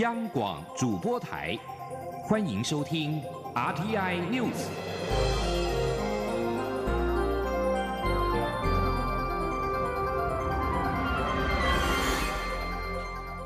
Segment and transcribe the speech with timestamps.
[0.00, 1.54] 央广主播台，
[2.24, 3.20] 欢迎收听
[3.54, 4.48] RTI News。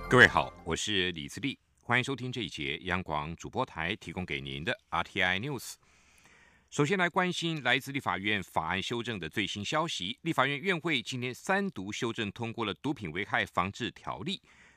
[0.09, 5.73] 各位好，我是李自立，欢迎收听这一节央广主播台提供给您的 RTI News。
[6.71, 10.16] 首先来关心来自立法院法案修正的最新消息。
[10.23, 14.36] 立法院院会今天三读修正通过了《毒品危害防治条例》，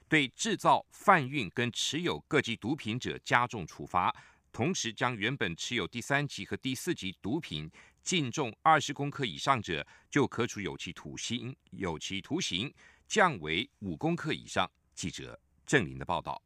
[0.10, 4.16] 对制造、贩运跟持有各级毒品者加重处罚，
[4.52, 7.70] 同时将原本持有第三级和第四级毒品
[8.02, 12.74] 净重二十公克以上者，就可处有期徒刑，有期徒刑
[13.08, 14.70] 降为五公克以上。
[14.96, 16.42] 记者郑林的报道。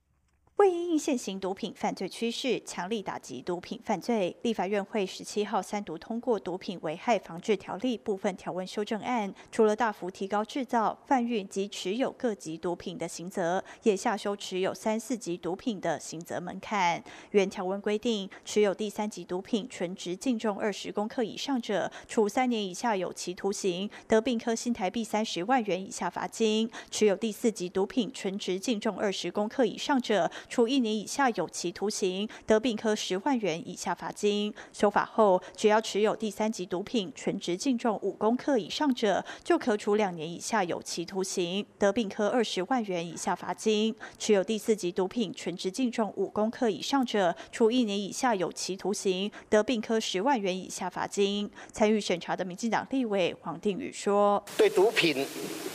[0.62, 17.04] 为因应现行毒品犯罪趋势，强力打击毒品犯罪，立法院会十七号三读通过《毒品危害防治条例》部分条文修正案，除了大幅提高制造、贩运及持有各级毒品的刑责，也下修持有三四级毒品的刑责门槛。
[17.32, 34.54] 原条文规定，持有第三级毒品纯值净重二十公克以上者，处三年以下有期徒刑，得并科新台币三十万元以下罚金；持有第四级毒品纯值净重二十公克以上者，处一年以下有期徒刑，得并科十万元以下罚金。
[34.74, 51.50] 修法后，只要持有第三级毒品纯值净重五公克以上者，就可处两年以下有期徒刑，得并科二十万元以下罚金；持有第四级毒品纯值净重五公克以上者，处一年以下有期徒刑，得并科十万元以下罚金。
[51.72, 55.26] 参与审查的民进党立委黄定宇说：“对毒品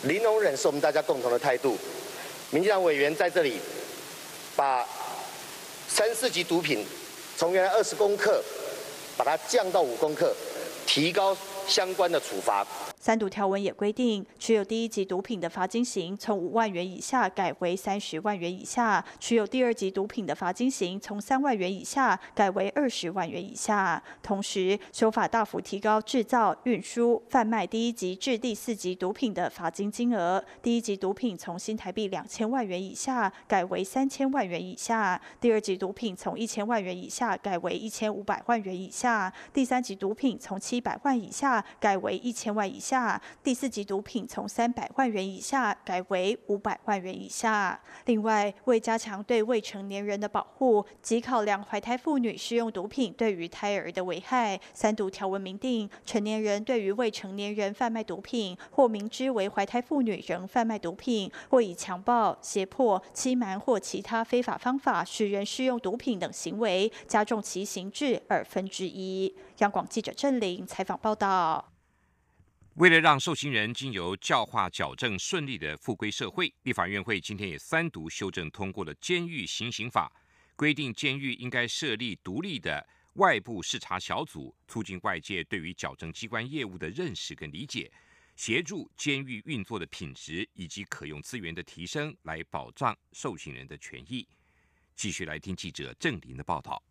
[0.03, 1.79] 零容忍是我们大家共同的态度。
[2.51, 3.55] 民进党委员在这里。”
[4.57, 4.85] 把
[5.89, 6.85] 三四级毒品
[7.37, 8.43] 从原来二十公克，
[9.17, 10.35] 把它降到五公克，
[10.87, 11.37] 提高
[11.69, 12.67] 相关的处罚。
[13.07, 24.03] 三读条文也规定，持有第一级毒品的罚金刑从五万元以下改为三十万元以下；持有第二级毒品的罚金刑从三万元以下改为二十万元以下。
[24.25, 30.45] 同时，修法大幅提高制造、运输、贩卖第一级至第四级毒品的罚金金额。
[30.61, 42.96] 第一级毒品从新台币两千万元以下改为三千万元以下；第二级毒品从一千万元以下改为一千五百万元以下；第三级毒品从七百万以下改为一千万以下。
[43.43, 47.81] 第四级毒品从三百万元以下改为五百万元以下。
[48.07, 69.35] 另外，为加强对未成年人的保护及考量怀胎妇女使用毒品对于胎儿的危害，三读条文明定，成年人对于未成年人贩卖毒品，或明知为怀胎妇女仍贩卖毒品，或以强暴、胁迫、欺瞒或其他非法方法使人使用毒品等行为，加重其刑至二分之一。
[69.59, 71.76] 央广记者郑玲采访报道。
[72.77, 80.13] 为了让受刑人经由教化矫正顺利的复归社会，立法院会今天也三读修正通过了《监狱行刑法》，
[80.55, 87.91] 规定监狱应该设立独立的外部视察小组，促进外界对于矫正机关业务的认识跟理解，
[88.37, 94.29] 协助监狱运作的品质以及可用资源的提升，来保障受刑人的权益。
[94.95, 96.83] 继续来听记者郑林的报道。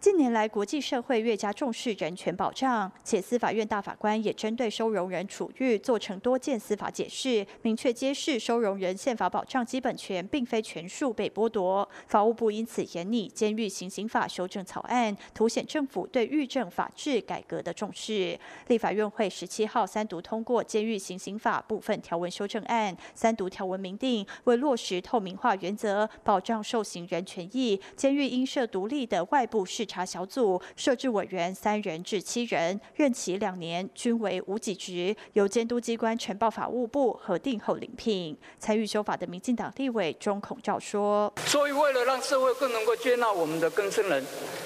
[0.00, 11.86] 近年来，国际社会越加重视人权保障，且司法院大法官也针对收容人处遇做成多件司法解释，明确揭示收容人宪法保障基本权并非全数被剥夺。
[12.06, 18.38] 法务部因此研拟《监狱行刑法》修正草案，凸显政府对狱政法制改革的重视。
[18.68, 38.36] 立法院会十七号三读通过《监狱行刑法》部分条文修正案，三读条文明定，为落实透明化原则，保障受刑人权益，监狱应设独立的外部视查小组设置委员三人至七人，任期两年，均为无给职，由监督机关呈报法务部核定后领聘。
[38.60, 44.22] 参与修法的民进党立委钟孔照说：“所以，为了让社会更能够接纳我们的更生人，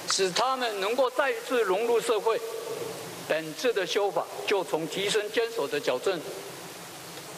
[0.08, 2.40] 使他们能够再一次融入社会，
[3.28, 6.20] 本次的修法就从提升监守的矫正、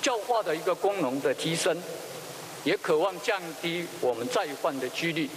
[0.01, 1.77] 教化的一个功能的提升，
[2.65, 5.28] 也渴望降低我们再犯的几率。”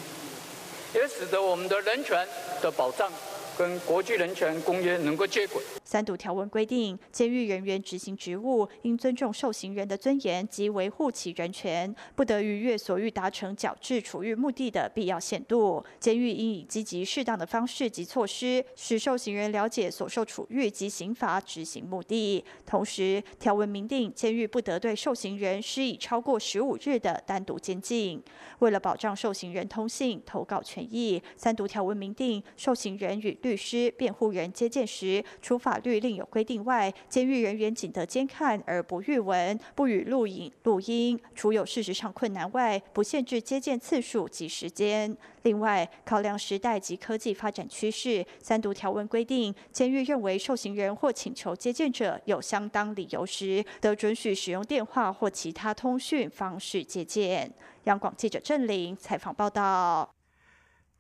[0.94, 2.28] 也使得我们的人权
[2.62, 3.12] 的保障
[3.58, 5.62] 跟国际人权公约能够接轨。
[5.84, 15.84] 三读条文规定，监狱人员执行职务应尊重受刑人的尊严及维护其人权，不得逾越所欲达成矫治处遇目的的必要限度。
[16.00, 22.44] 监狱应以积极适当的方式及措施，使受刑人了解所受处遇及刑罚执行目的。
[22.66, 28.22] 同时，条文明定，监狱不得对受刑人施以超过十五日的单独监禁。
[28.60, 45.16] 为了保障受刑人通信、投稿权益，三读条文明定，受刑人与律师、辩护人接见时，除法律另有规定外，监狱人员仅得监看而不阅文，不予录影录音，除有事实上困难外，不限制接见次数及时间。
[45.44, 57.50] 另外，考量时代及科技发展趋势，三读条文规定，监狱认为受刑人或请求接见者有相当理由时，得准许使用电话或其他通讯方式接见。
[57.86, 60.17] 央广记者郑玲采访报道。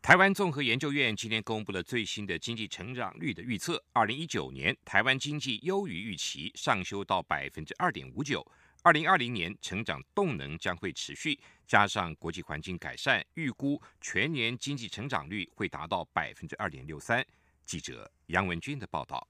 [0.01, 8.45] 台湾综合研究院今天公布了最新的经济成长率的预测，二零一九年台湾经济优于预期，上修到百分之二点五九。
[8.83, 17.25] 二零二零年成长动能将会持续，加上国际环境改善，预估全年经济成长率会达到百分之二点六三。
[17.65, 19.27] 记者杨文军的报道。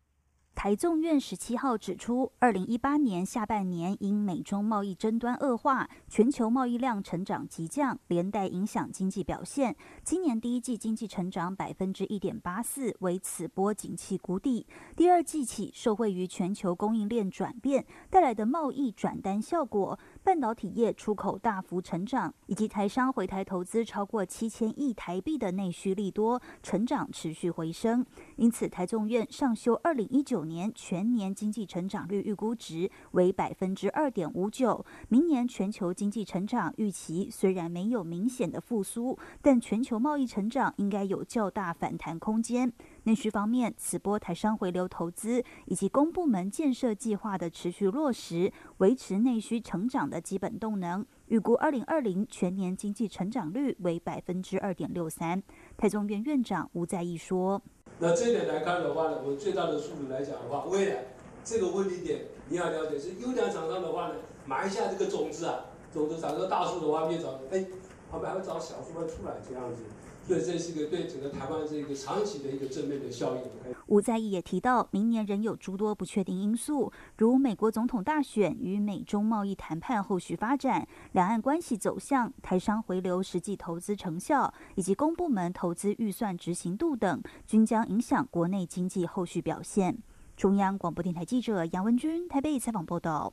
[0.58, 9.76] 台纵院十七号指出，二零一八年下半年因美中贸易争端恶化，全球贸易量成长急降，连带影响经济表现。
[10.04, 14.66] 今年第一季经济成长百分之一点八四，为此波景气谷底。
[14.96, 20.00] 第二季起，受惠于全球供应链转变带来的贸易转单效果。
[20.28, 28.06] 半导体业出口大幅成长，以及台商回台投资超过七千亿台币的内需利多，成长持续回升。
[28.36, 34.86] 因此，台中院上修二零一九年全年经济成长率预估值为百分之二点五九。
[35.08, 42.70] 明年全球经济成长预期虽然没有明显的复苏，但全球贸易成长应该有较大反弹空间。
[43.08, 51.06] 内需方面，此波台商回流投资以及公部门建设计划的持续落实，维持内需成长的基本动能。
[51.28, 55.42] 预估二零二零全年经济成长率为百分之二点六三。
[55.78, 57.62] 台中院院长吴在义说
[57.98, 61.06] ：“那这点来看的话呢，我最大的数据来讲的话，未来
[61.46, 64.16] 这个问题点你要了解，是优良厂商的话呢，
[64.46, 65.64] 埋下这个种子啊，
[65.94, 67.64] 种子长个大树的话，越长，哎，
[68.12, 69.84] 后面还会长小树会出来这样子。”
[70.28, 73.42] 对，这是一个对整个台湾这个长期的一个正面的效应。
[73.88, 89.98] 吴在义也提到，明年仍有诸多不确定因素，如美国总统大选与美中贸易谈判后续发展、两岸关系走向、台商回流实际投资成效，以及公部门投资预算执行度等，均将影响国内经济后续表现。
[90.36, 93.32] 中央广播电台记者杨文君台北采访报道。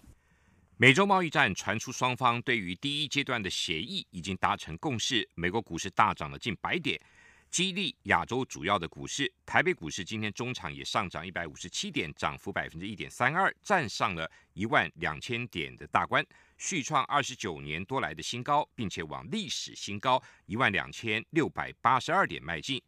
[0.76, 5.28] 美洲贸易战传出，双方对于第一阶段的协议已经达成共识。
[5.36, 7.00] 美国股市大涨了近百点，
[7.48, 9.32] 激励亚洲主要的股市。
[9.46, 16.26] 台北股市今天中场也上涨一百五十七点，涨幅百分之一点三二，站上了一万两千点的大关，
[16.58, 22.82] 续创二十九年多来的新高，并且往历史新高一万两千六百八十二点迈进。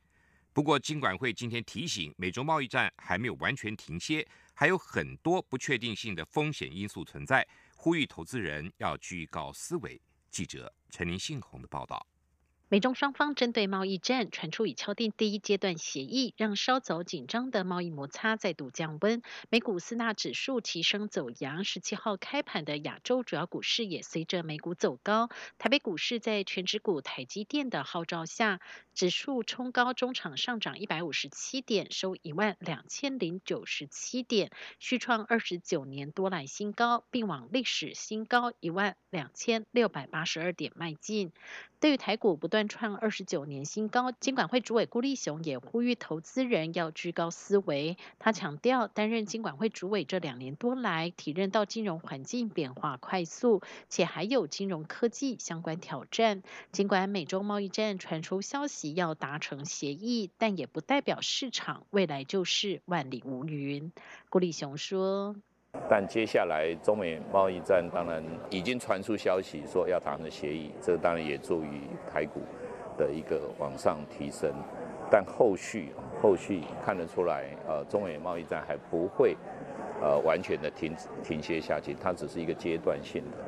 [0.53, 7.47] 不过，金管会今天提醒，美洲贸易战还没有完全停歇，还有很多不确定性的风险因素存在。
[7.77, 10.01] 呼吁投资人要居高思维。
[10.31, 12.05] 记者陈林信宏的报道。
[12.69, 19.23] 美中双方针对贸易战传出已敲定第一阶段协议，让稍早紧张的贸易摩擦再度降温。
[19.51, 25.31] 美股四大指数齐升走阳，十七号开盘的亚洲主要股市也随着美股走高。
[25.59, 28.59] 台北股市在全指股台积电的号召下，
[28.95, 41.31] 指数冲高，中场上涨一百五十七点，收一万两千零九十七点，续创二十九年多来新高，并往历史新高一万两千六百八十二点迈进。
[41.79, 47.99] 对于台股不断创二十九年新高，监管会主委顾立雄也呼吁投资人要居高思维。
[48.19, 56.43] 他强调，担任监管会主委这两年多来，体认到金融环境变化快速，且还有金融科技相关挑战。
[56.73, 63.93] 尽管美洲贸易战传出消息要达成协议，但也不代表市场未来就是万里无云。
[64.31, 65.37] 顾立雄说。
[65.89, 72.41] 但接下来中美贸易战当然已经传出消息说要达成协议，这当然也助于台股
[72.99, 74.51] 的一个往上提升。
[75.09, 79.37] 但后续后续看得出来，呃，中美贸易战还不会
[80.03, 80.93] 呃完全的停
[81.23, 83.39] 停歇下去，它只是一个阶段性的。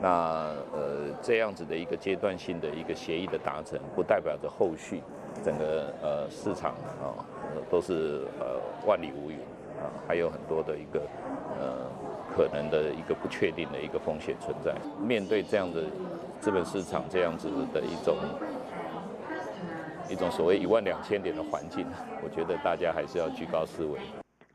[0.00, 5.02] 那呃这样子的一个阶段性的一个协议的达成，不代表着后续
[5.44, 6.70] 整个呃市场
[7.02, 7.18] 啊
[7.68, 9.38] 都是呃万里无云
[9.82, 11.02] 啊，还有很多的一个。
[11.60, 11.76] 呃，
[12.34, 14.74] 可能的一个不确定的一个风险存在。
[15.02, 15.82] 面对这样的
[16.40, 18.16] 资本市场这样子的一种
[20.08, 21.84] 一种所谓一万两千点的环境，
[22.22, 23.98] 我觉得大家还是要居高思维。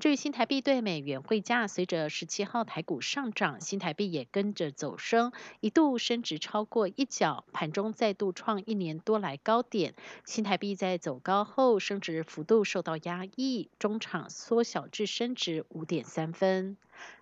[0.03, 5.31] 至于新台币对美元汇价，随着十七号台股上涨，新台币也跟着走升，
[5.61, 9.95] 一度升值超过一角，盘中再度创一年多来高点。
[10.25, 16.75] 新台币在走高后，升值幅度受到压抑，中场缩小至升值五点三分。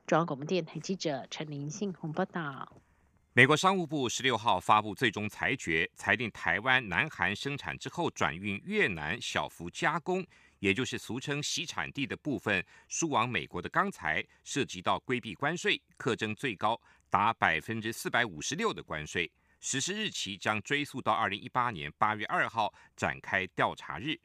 [0.08, 2.82] 中央广播电台记者陈林信鸿报道。
[3.34, 10.26] 美国商务部十六号发布最终裁决，裁定台湾南韩生产之后转运越南小幅加工。
[10.62, 19.30] 也就是俗称洗产地的部分输往美国的钢材，涉及到规避关税，课征最高达百分之四百五十六的关税。
[19.60, 24.16] 实施日期将追溯到二零一八年八月二号展开调查日。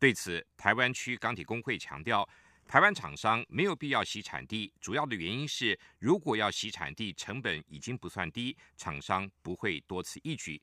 [0.00, 2.28] 对此，台湾区钢铁工会强调，
[2.66, 10.60] 台湾厂商没有必要洗产地，主要的原因是，如果要洗产地，成本已经不算低，厂商不会多此一举。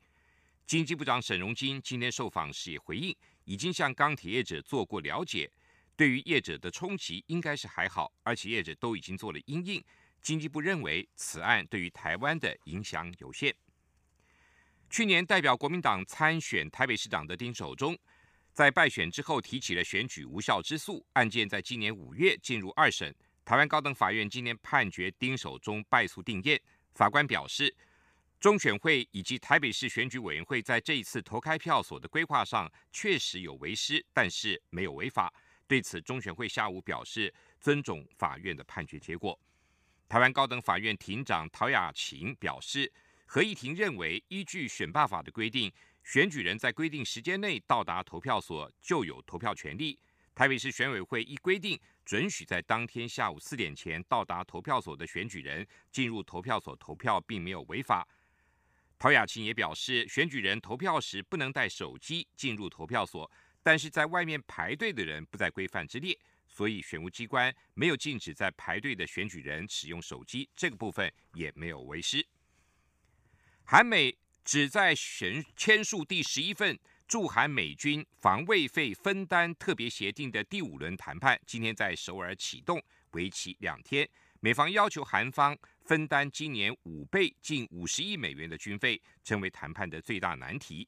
[0.68, 3.14] 经济部长沈荣金今天受访时也回应，
[3.46, 5.52] 已经向钢铁业者做过了解，
[5.96, 9.84] 对于业者的冲击应该是还好，而且业者都已经做了应应。
[10.22, 13.56] 经济部认为此案对于台湾的影响有限。
[14.90, 17.98] 去年代表国民党参选台北市长的丁守中，
[18.52, 23.16] 在败选之后提起了选举无效之诉，案件在今年五月进入二审。
[23.44, 26.62] 台湾高等法院今年判决丁守中败诉定验。
[26.94, 27.74] 法官表示，
[28.42, 35.32] 中选会以及台北市选举委员会在这一次投开票所的规划上确实有违失，但是没有违法。
[35.68, 39.40] 对此，中选会下午表示尊重法院的判决结果。
[40.10, 42.92] 台湾高等法院庭长陶雅琴表示。
[43.34, 45.72] 合议庭认为，依据选罢法的规定，
[46.04, 49.98] 选举人在规定时间内到达投票所就有投票权利。
[50.36, 58.06] 台北市选委会依规定准许在当天下午四点前到达投票所的选举人进入投票所投票，并没有违法。
[59.02, 63.32] 陶雅琴也表示，选举人投票时不能带手机进入投票所，
[63.64, 66.16] 但是在外面排队的人不在规范之列，
[66.48, 72.24] 所以选务机关没有禁止在排队的选举人使用手机，这个部分也没有违失。
[73.64, 74.16] 韩美
[74.46, 76.78] 只在签签署第十一份
[77.08, 82.80] 驻韩美军防卫费分担特别协定的第五轮谈判，今天在首尔启动，
[83.14, 84.08] 为期两天。
[84.44, 90.88] 美方要求韩方分担今年五倍近五十亿美元的军费，成为谈判的最大难题。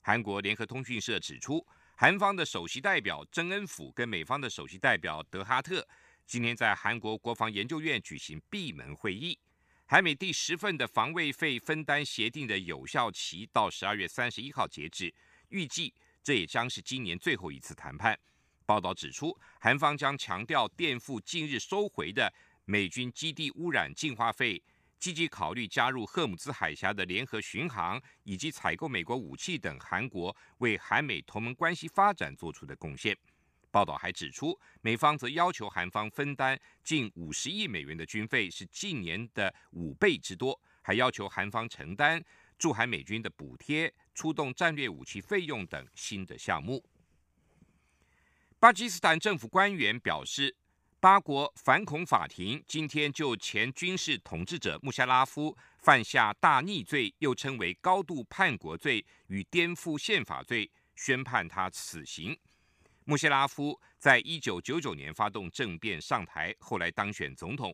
[0.00, 1.66] 韩国联合通讯社指出，
[1.96, 5.86] 韩方的首席代表曾恩甫跟美方的首席代表德哈特
[6.26, 9.38] 今天在韩国国防研究院举行闭门会议。
[9.86, 15.12] 韩美第十份的防卫费分担协定的有效期到十二月三十一号截止，
[15.48, 15.92] 预计
[16.22, 18.18] 这也将是今年最后一次谈判。
[18.66, 22.30] 报道指出，韩方将强调垫付近日收回的
[22.70, 24.62] 美军基地污染净化费，
[24.98, 33.16] 积极考虑加入赫姆兹海峡的联合巡航，以及采购美国武器等韩国为韩美同盟关系发展做出的贡献。
[33.70, 42.22] 报道还指出，美方则要求韩方分担近五十亿美元的军费，是近年的五倍之多，还要求韩方承担
[42.58, 46.84] 驻韩美军的补贴、出动战略武器费用等新的项目。
[48.58, 50.54] 巴基斯坦政府官员表示，
[51.00, 62.36] 巴国反恐法庭今天就前军事统治者穆夏拉夫犯下大逆罪，又称为高度叛国罪与颠覆宪法罪，宣判他死刑。
[63.04, 67.72] 穆谢拉夫在一九九九年发动政变上台，后来当选总统。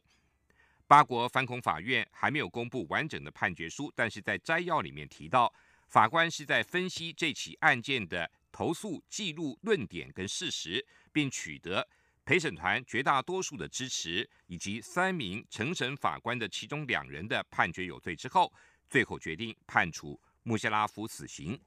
[0.86, 5.50] 八国反恐法院还没有公布完整的判决书，但是在摘要里面提到，
[5.88, 11.88] 法官是在分析这起案件的投诉记录、论点跟事实，并取得
[12.24, 18.50] 陪审团绝大多数的支持，以及三名成审法官的其中两人的判决有罪之后，
[18.88, 21.60] 最后决定判处穆谢拉夫死刑。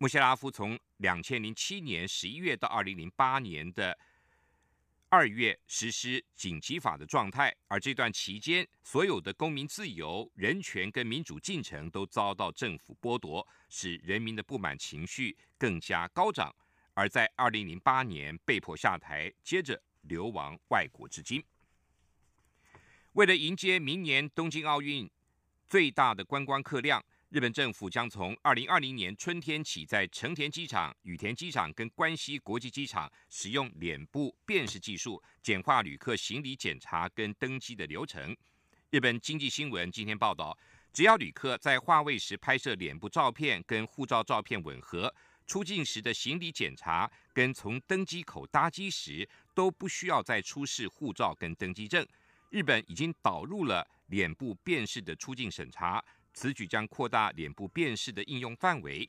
[0.00, 3.96] 穆谢拉夫从两千零七年十一月到二零零八年的
[5.08, 16.54] 二月实施紧急法的状态，而这段期间，所有的公民自由、人权跟民主进程都遭到政府剥夺，使人民的不满情绪更加高涨。
[16.98, 21.40] 而在二零零八年被迫下台，接着流亡外国至今。
[23.12, 25.08] 为了迎接明年东京奥运
[25.68, 27.00] 最大的观光客量。
[27.28, 38.36] 日本政府将从二零二零年春天起，在成田机场、羽田机场跟关西国际机场使用脸部辨识技术，简化旅客行李检查跟登机的流程。
[38.90, 40.58] 日本经济新闻今天报道，
[40.90, 45.14] 只要旅客在话位时拍摄脸部照片跟护照照片吻合，
[45.48, 52.06] 出境时的行李检查跟从登机口搭机时都不需要再出示护照跟登机证。
[52.50, 56.04] 日本已经导入了脸部辨识的出境审查。
[56.34, 59.08] 此举将扩大脸部辨识的应用范围。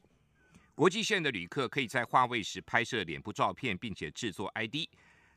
[0.73, 4.87] 国际线的旅客可以在话位时拍摄脸部照片，并且制作 ID，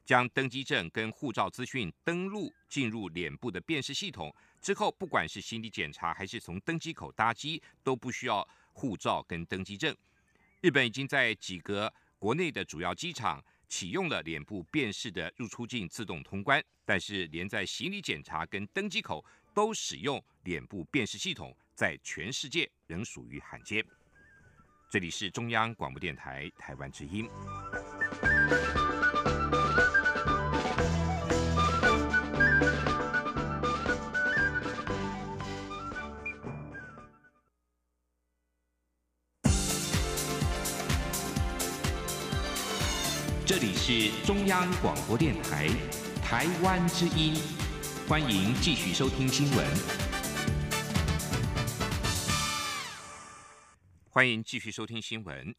[0.04, 9.94] 将登机证跟护照资讯登录进入脸部的辨识系统之后，不管是行李检查还是从登机口搭机，都不需要护照跟登机证。
[10.62, 21.52] 日本已经在几个国内的主要机场启用了脸部辨识的入出境自动通关，但是连在行李检查跟登机口都使用脸部辨识系统。
[21.74, 23.84] 在全世界仍属于罕见。
[24.88, 27.28] 这里是中央广播电台台湾之音。
[43.52, 45.68] 这里是中央广播电台
[46.24, 47.34] 台湾之音，
[48.08, 49.66] 欢迎继续收听新闻。
[54.08, 55.54] 欢迎继续收听新闻。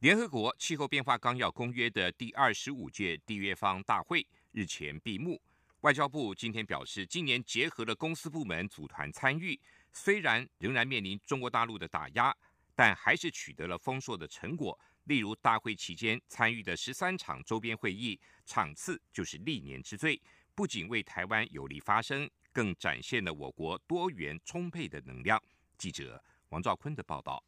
[0.00, 5.40] 联合国气候变化纲要公约的第二十五届缔约方大会日前闭幕。
[5.80, 9.58] 外交部今天表示，今年结合了公司部门组团参与，
[9.94, 12.36] 虽然仍然面临中国大陆的打压，
[12.74, 14.78] 但还是取得了丰硕的成果。
[15.10, 20.22] 例如，大会期间参与的十三场周边会议场次就是历年之最，
[20.54, 25.42] 不仅为台湾有力发声，更展现了我国多元充沛的能量。
[25.76, 27.42] 记者王兆坤的报道。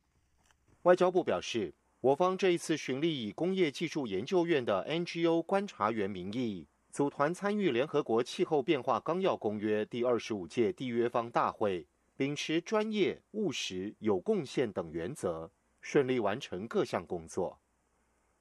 [0.82, 6.66] 外交部表示，我方这一次巡历以工业技术研究院的 NGO 观察员名义。
[6.90, 15.52] 组团参与联合国气候变化纲要公约第二十五届缔约方大会，秉持专业、务实、有贡献等原则，
[15.82, 17.60] 顺利完成各项工作。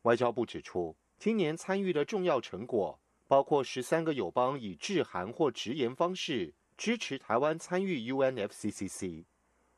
[0.03, 9.25] 外交部指出，今年参与的重要成果包括十三个友邦以致函或直言方式支持台湾参与 UNFCCC，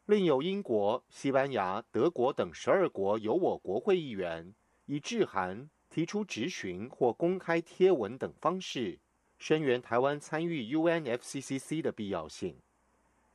[0.05, 4.53] 另有英国、西班牙、德国等十二国有我国会议员
[4.85, 5.71] 以致函。
[5.89, 8.99] 提出质询或公开贴文等方式，
[9.37, 12.57] 声援台湾参与 UNFCCC 的必要性。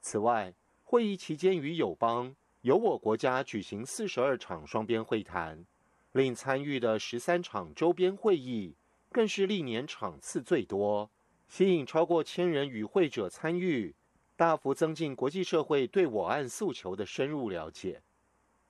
[0.00, 5.64] 此外，会议期间与友邦由我国家举行四十二场双边会谈，
[6.10, 8.74] 另参与的十三场周边会议
[9.12, 11.08] 更是历年场次最多，
[11.46, 13.94] 吸引超过千人与会者参与，
[14.34, 18.02] 大幅增进国际社会对我案诉求的深入了解。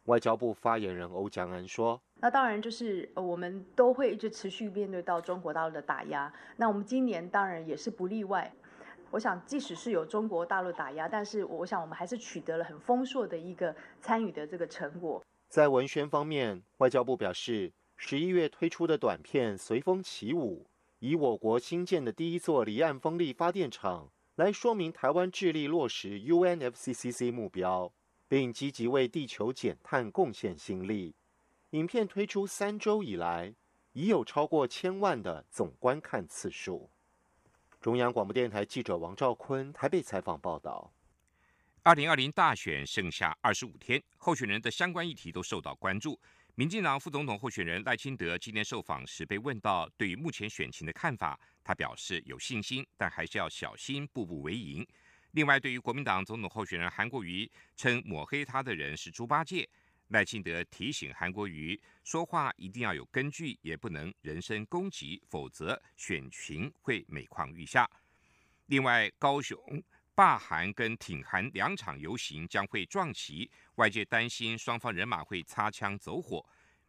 [0.04, 1.98] 外交部发言人欧江安说。
[2.20, 6.30] 那当然就是我们都会一直持续面对到中国大陆的打压。
[6.56, 8.52] 那我们今年当然也是不例外。
[9.10, 15.22] 我想，即使是有中国大陆打压，但是我想我们还是取得了很丰硕的一个参与的这个成果。
[15.48, 20.66] 在文宣方面，外交部表示，十一月推出的短片《随风起舞》，
[20.98, 27.90] 以我国新建的第一座离岸风力发电厂来说明台湾致力落实 UNFCCC 目标，
[28.28, 31.14] 并积极为地球减碳贡献心力。
[31.70, 33.54] 影片推出三周以来，
[33.94, 36.90] 已有超过千万的总观看次数。
[37.80, 40.92] 中央广播电台记者王兆坤台北采访报道。
[41.84, 46.20] 二零二零大选剩下二十五天，候选人的相关议题都受到关注。
[46.56, 54.84] 民进党副总统候选人赖清德今天受访时被问到对于目前选情的看法，他表示有信心，但还是要小心，步步为营。
[55.30, 59.68] 另外，对于国民党总统候选人韩国瑜称抹黑他的人是猪八戒。
[60.08, 67.88] 赖清德提醒韩国瑜说话一定要有根据，也不能人身攻击，否则选群会每况愈下。
[68.66, 69.58] 另外，高雄
[70.14, 76.44] 罢韩跟挺韩两场游行将会撞齐，外界担心双方人马会擦枪走火。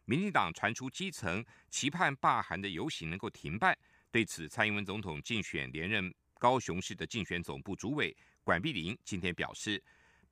[0.06, 3.76] 民进党传出基层期盼罢韩的游行能够停办，
[4.10, 9.82] 对此，蔡英文总统竞选连任高雄市的竞选总部主委管碧玲今天表示。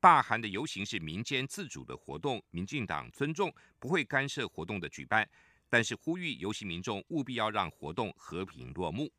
[0.01, 5.29] 罢韩的游行是民间自主的活动，民进党尊重，不会干涉活动的举办，
[5.67, 9.11] 但是呼吁游行民众务必要让活动和平落幕。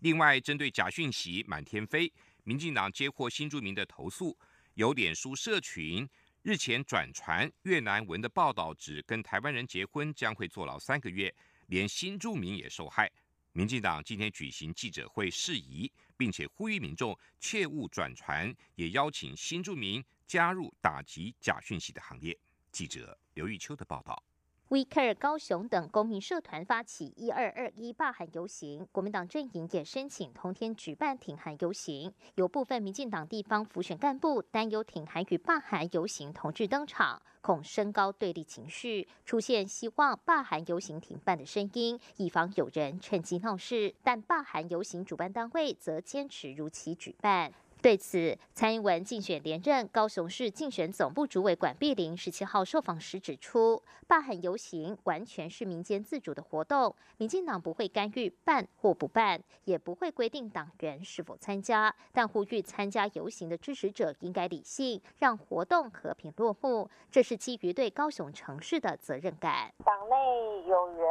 [0.00, 4.36] 另外，针对假讯息满天飞，民进党接获新住民的投诉，
[4.74, 6.08] 有脸书社群
[6.42, 11.32] 日前转传越南文的报道，指跟台湾人结婚将会坐牢三个月，
[11.66, 13.10] 连新住民也受害。
[13.58, 22.38] 民进党今天举行记者会释疑，并且呼吁民众切勿转传，也邀请新住民加入打击假讯息的行列。
[22.70, 24.22] 记者刘玉秋的报道。
[24.70, 32.12] We Care 高雄等公民社团发起一二二一罢韩游行，国民党阵营也申请同天举办挺韩游行。
[32.34, 43.94] 有部分民进党地方辅选干部担忧挺韩与罢韩游行同日登场，恐升高对立情绪，出现希望罢韩游行停办的声音，以防有人趁机闹事。
[44.02, 47.50] 但罢韩游行主办单位则坚持如期举办。
[47.80, 69.72] 对此，蔡英文竞选连任高雄市竞选总部主委管碧玲十七号受访时指出，罢韩游行完全是民间自主的活动，民进党不会干预办或不办，也不会规定党员是否参加，但呼吁参加游行的支持者应该理性，让活动和平落幕，这是基于对高雄城市的责任感。
[69.84, 71.06] 党内有人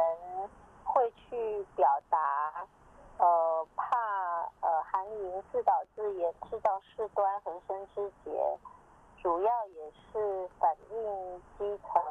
[0.84, 2.18] 会去表达。
[3.20, 3.26] 呃，
[5.50, 8.30] 自导自演、制造事端、横生枝节，
[9.22, 12.02] 主要也是反映基层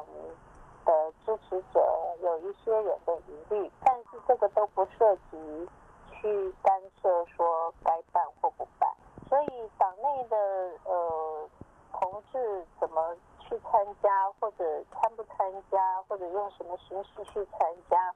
[0.84, 1.80] 的支持者
[2.20, 5.68] 有一些人的疑虑，但是这个都不涉及
[6.10, 8.90] 去干涉说该办或不办，
[9.28, 10.36] 所以党内的
[10.84, 11.48] 呃
[11.92, 18.12] 同志怎么去参加，或者参不参加，或者用什么形式去参加。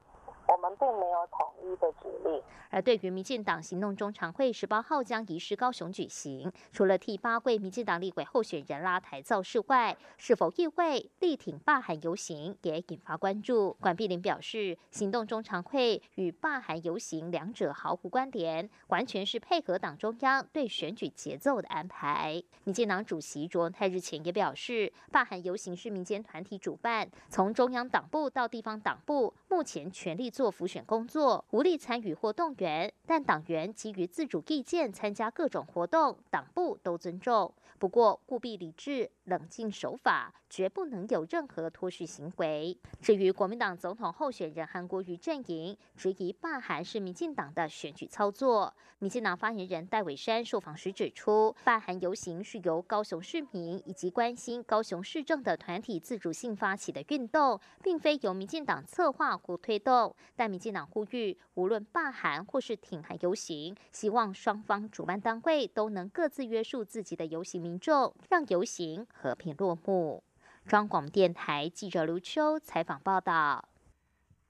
[0.47, 2.41] 我们并没有统一的指令。
[2.69, 13.77] 而对于民进党行动中常会十八号将移师高雄举行，除了替八位民进党立委候选人拉台造势外，是否意味力挺罢韩游行也引发关注。
[13.79, 22.41] 管碧玲表示，行动中常会与罢韩游行两者毫无关联，完全是配合党中央对选举节奏的安排。
[22.63, 32.91] 民进党主席卓文泰日前也表示，罢韩游行是民间团体主办，从中央党部到地方党部，目前全力做浮选工作，无力参与或动员。
[33.05, 37.53] 但党员基于自主意见参加各种活动，党部都尊重。
[37.77, 42.77] 不过务必理智、冷静守法，绝不能有任何脱序行为。
[43.01, 60.15] 至于国民党总统候选人韩国瑜阵营质疑罢韩是民进党的选举操作，民进党发言人戴伟山受访时指出，罢韩游行是由高雄市民以及关心高雄市政的团体自主性发起的运动，并非由民进党策划或推动。
[60.35, 70.21] 但民进党呼吁，无论罢韩或是挺韩游行，希望双方主办单位都能各自约束自己的游行民众，让游行和平落幕。
[70.65, 73.69] 中广电台记者卢秋采访报道。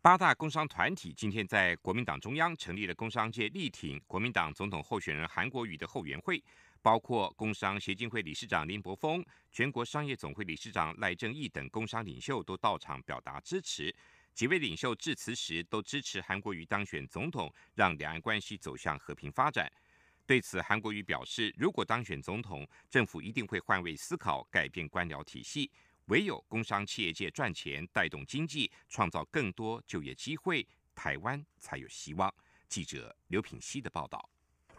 [0.01, 6.43] 八大工商团体今天在国民党中央成立了工商界力挺国民党总统候选人韩国瑜的后援会，
[6.81, 13.95] 包括工商协进会理事长林柏峰、全国商业总会理事长赖正义等工商领袖都到场表达支持。
[14.33, 19.71] 几位领袖致辞时都支持韩国瑜当选总统，让两岸关系走向和平发展。
[20.25, 25.69] 对此，韩国瑜表示，如果当选总统，政府一定会换位思考，改变官僚体系。
[26.05, 32.33] 唯有工商企业界赚钱，带动经济，创造更多就业机会，台湾才有希望。
[32.67, 34.32] 记者刘品希的报道。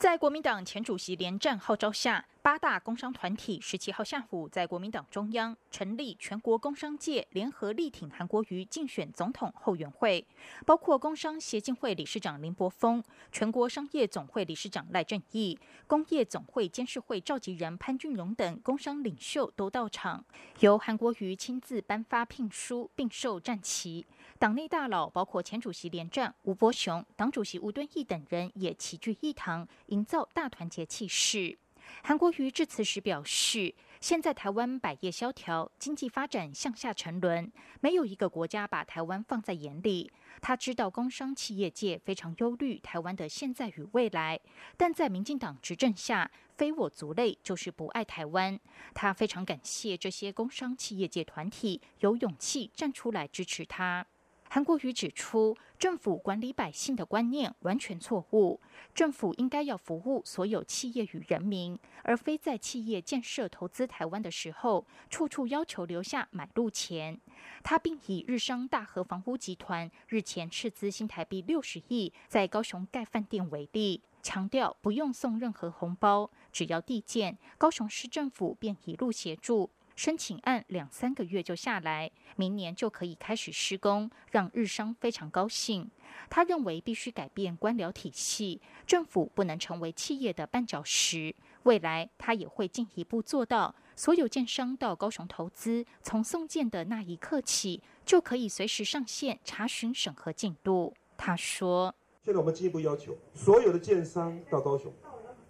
[0.05, 10.27] 在国民党前主席连战号召下，八大工商团体十七号下午在国民党中央成立全国工商界联合力挺韩国瑜竞选总统后援会，
[10.67, 20.23] 包括工商协进会理事长林柏峰、全国商业总会理事长赖正义、工业总会监事会召集人潘俊荣等工商领袖都到场，
[20.61, 24.05] 由韩国瑜亲自颁发聘书并授战旗。
[24.39, 31.57] 党内大佬包括前主席连战、吴伯雄、党主席吴敦义等人也齐聚一堂，营造大团结气势。
[32.03, 40.11] 韩国瑜致辞时表示，现在台湾百业萧条，经济发展向下沉沦，没有一个国家把台湾放在眼里。
[40.41, 44.41] 他知道工商企业界非常忧虑台湾的现在与未来，
[44.77, 48.59] 但在民进党执政下，非我族类就是不爱台湾。
[48.93, 54.05] 他非常感谢这些工商企业界团体有勇气站出来支持他。
[54.55, 58.61] 韩国瑜指出，政府管理百姓的观念完全错误。
[58.95, 67.21] 政府应该要服务所有企业与人民，而非在企业建设投资台湾的时候，处处要求留下买路钱。
[67.65, 79.71] 他并以日商大和房屋集团日前斥资新台币六十亿在高雄盖饭店为例，强调不用送任何红包，只要地建，高雄市政府便一路协助。
[79.97, 85.89] 申请案两三个月就下来，明年就可以开始施工，让日商非常高兴。
[86.29, 91.35] 他认为必须改变官僚体系，政府不能成为企业的绊脚石。
[91.63, 100.93] 未来他也会进一步做到，所有建商到高雄投资，从送件的那一刻起，就可以随时上线查询审核进度。
[101.17, 104.93] 他说：“现在我们进一步要求，所有的建商到高雄，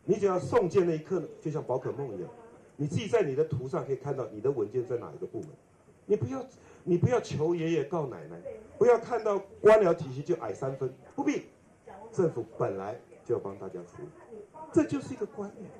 [0.04, 2.30] 你只要送件那一刻，就像宝可梦一样。”
[2.76, 5.48] 你自己在你的图上可以看到你的文件在哪一个部门，
[6.06, 6.44] 你不要
[6.82, 8.36] 你不要求爷爷告奶奶，
[8.76, 11.42] 不要看到官僚体系就矮三分，不必，
[12.12, 14.06] 政府本来就要帮大家服务，
[14.72, 15.70] 这就是一个观念，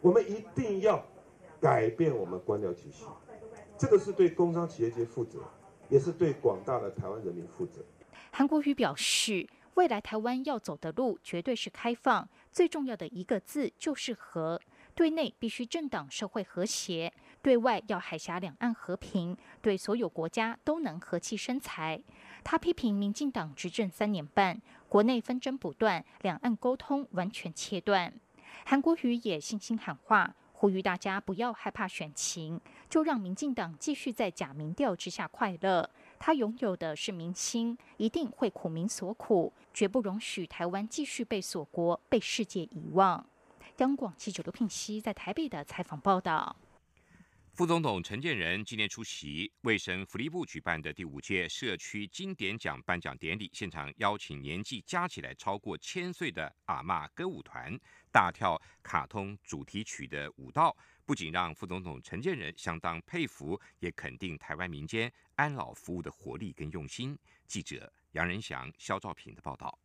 [0.00, 1.04] 我们一定要
[1.60, 3.04] 改变我们官僚体系，
[3.78, 5.38] 这个是对工商企业界负责，
[5.88, 7.80] 也是对广大的台湾人民负责。
[8.32, 14.60] 韩国瑜表示，未来台湾要走的路绝对是开放，最重要的一个字就是和。
[14.96, 22.00] 对内必须政党社会和谐，对外要海峡两岸和平，对所有国家都能和气生财。
[22.42, 28.10] 他批评民进党执政三年半，国内纷争不断，两岸沟通完全切断。
[28.64, 35.90] 韩国瑜也信心喊话，呼吁大家不要害怕选情，就让民进党继续在假民调之下快乐。
[36.18, 43.26] 他拥有的是民心，一定会苦民所苦，绝不容许台湾继续被锁国、被世界遗忘。
[43.78, 46.56] 央广记者刘聘熙在台北的采访报道：
[47.52, 57.78] 副总统陈建仁今天出席卫生福利部举办的第五届社区经典奖颁奖典礼，现场邀请年纪加起来超过千岁的阿嬷歌舞团
[58.10, 67.18] 大跳卡通主题曲的舞蹈，不仅让副总统陈建仁相当佩服，也肯定台湾民间安老服务的活力跟用心。
[67.46, 69.78] 记者杨仁祥、肖兆平的报道。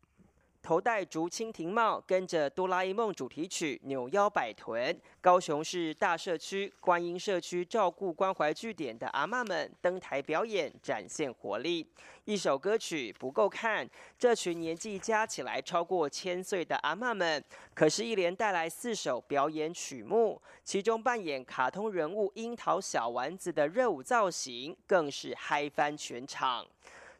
[0.62, 11.84] 头戴竹蜻蜓帽，跟着哆啦 A 梦主题曲扭腰摆臀，高雄市大社区观音社区照顾关怀据点的阿妈们登台表演，展现活力。
[12.26, 17.42] 一首歌曲不够看，这群年纪加起来超过千岁的阿妈们，
[17.74, 26.64] 可是，一连带来四首表演曲目，其中扮演卡通人物樱桃小丸子的热舞造型，更是嗨翻全场。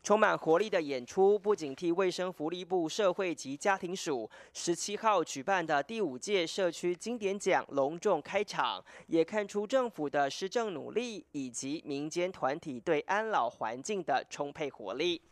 [0.03, 15.23] 充满活力的演出，不仅替卫生福利部社会及家庭署十七号举办的第五届社区经典奖隆重开场，也看出政府的施政努力以及民间团体对安老环境的充沛活力。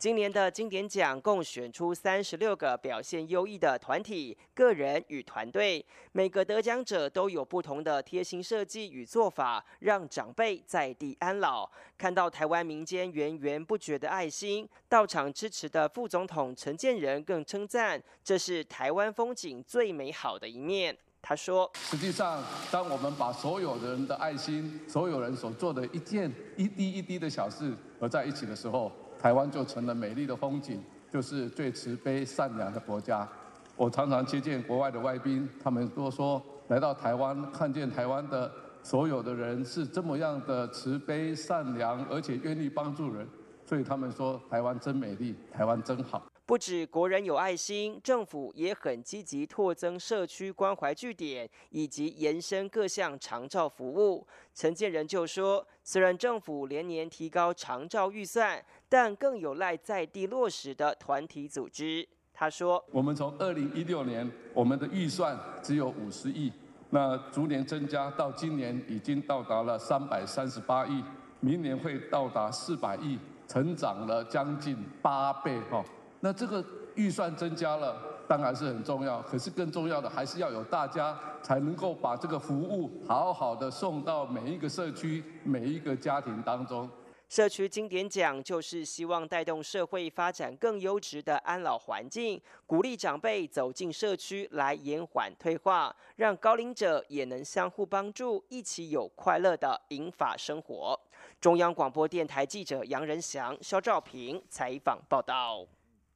[0.00, 11.70] 今年的经典奖共选出三十六个表现优异的团体、个人与团队，每个得奖者都有不同的贴心设计与做法，让长辈在地安老。
[11.98, 20.96] 看到台湾民间源源不绝的爱心，到场支持的副总统陈建仁更称赞，这是台湾风景最美好的一面。
[21.20, 30.80] 他说：“实际上，当我们把所有人的爱心、所有人所做的一件一滴一滴的小事合在一起的时候。”台湾就成了美丽的风景，
[31.10, 33.28] 就是最慈悲善良的国家。
[33.76, 38.50] 我常常接见国外的外宾，他们都说来到台湾，看见台湾的
[38.82, 43.26] 所有的人是这么样的慈悲善良，而且愿意帮助人，
[43.66, 46.29] 所以他们说台湾真美丽，台湾真好。
[46.50, 54.26] 不止国人有爱心，政府也很积极拓增社区关怀据点，以及延伸各项长照服务。
[54.52, 62.04] 陈建仁就说，虽然政府连年提高长照预算，但更有赖在地落实的团体组织。
[62.34, 66.52] 他说，我们从二零一六年我们的预算只有五十亿，
[66.90, 71.00] 那逐年增加到今年已经到达了三百三十八亿，
[71.38, 75.84] 明年会到达四百亿，成长了将近八倍哈。
[76.20, 77.96] 那这个预算增加了，
[78.28, 79.22] 当然是很重要。
[79.22, 86.88] 可是更重要的还是要有大家才能够把这个服务好好的送到每一个社区、每一个家庭当中。
[87.28, 100.98] 社区经典奖就是希望带动社会发展更优质的安老环境，鼓励长辈走进社区来延缓退化，让高龄者也能相互帮助，一起有快乐的银发生活。
[101.40, 105.64] 中央广播电台记者杨仁祥、肖兆平采访报道。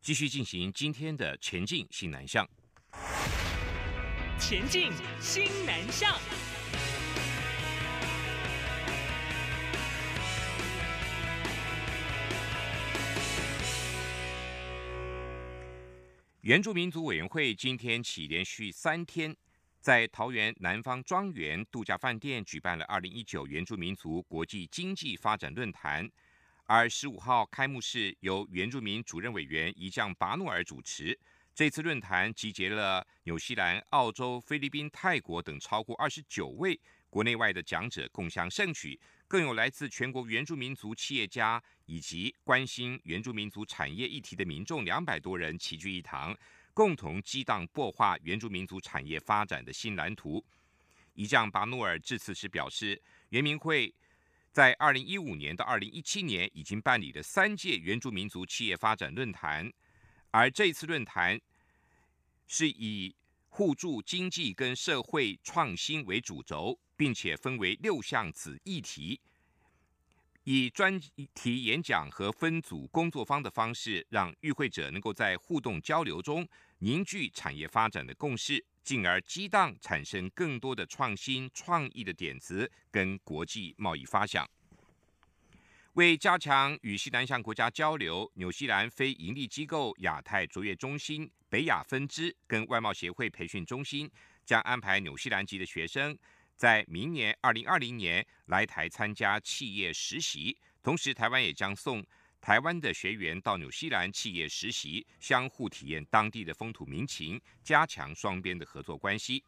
[0.05, 2.47] 继续进行今天的前进新南向。
[4.39, 6.15] 前进新南向。
[16.43, 19.35] 原住民族委员会今天起连续三天，
[19.81, 26.07] 在桃园南方庄园度假饭店举办了二零一九原住民族国际经济发展论坛。
[26.67, 31.19] 而十五号开幕式由原住民主任委员一将巴努尔主持。
[31.55, 38.99] 这次论坛集结了纽西兰、澳洲、菲律宾、泰国等超过二十九位国内外的讲者共襄盛举，
[39.29, 46.35] 更有来自全国原住民族企业家以及关心原住民族产业议题的民众两百多人齐聚一堂，
[46.73, 50.43] 共同激荡擘画原住民族产业发展的新蓝图。
[51.13, 53.95] 一将巴努尔致辞时表示，原民会。
[54.55, 59.69] 在二零一五年到二零一七年，已经办理了三届原住民族企业发展论坛，
[60.31, 61.41] 而这次论坛
[62.47, 63.17] 是以
[63.49, 69.21] 互助经济跟社会创新为主轴，并且分为六项子议题，
[70.45, 71.01] 以专
[71.35, 76.47] 题演讲和分组工作坊的方式，让与会者能够在互动交流中
[76.79, 78.65] 凝聚产业发展的共识。
[78.85, 84.49] 进而激荡产生更多的创新创意的点子跟国际贸易发想。
[85.95, 94.11] 为加强与西南向国家交流，纽西兰非营利机构亚太卓越中心北亚分支跟外贸协会培训中心
[94.45, 96.17] 将安排纽西兰籍的学生
[96.57, 102.05] 在明年二零二零年来台参加企业实习，同时台湾也将送。
[102.45, 109.43] 台湾的学员到纽西兰企业实习，相互体验当地的风土民情，加强双边的合作关系。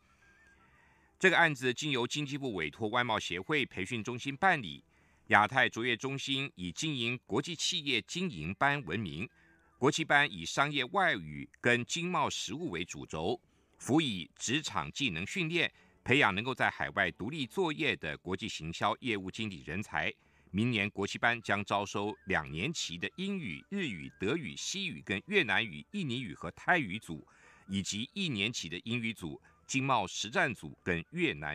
[1.18, 4.82] 这个案子经由经济部委托外贸协会培训中心办理，
[5.26, 9.28] 亚太卓越中心以经营国际企业经营班闻名。
[9.76, 13.38] 国际班以商业外语跟经贸实务为主轴，
[13.76, 15.70] 辅以职场技能训练，
[16.02, 20.10] 培养能够在海外独立作业的国际行销业务经理人才。
[20.56, 27.28] 明年国际班将招收两年期的英语、日语、德语、西语跟越南语、印尼语和泰语组，
[27.68, 31.54] 以及一年期的英语组、经贸实战组跟越南